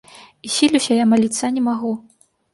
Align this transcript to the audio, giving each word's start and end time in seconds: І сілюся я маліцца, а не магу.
І 0.47 0.49
сілюся 0.53 0.97
я 1.01 1.05
маліцца, 1.11 1.39
а 1.51 1.53
не 1.59 1.63
магу. 1.69 1.93